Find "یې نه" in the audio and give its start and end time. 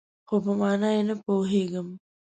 0.95-1.15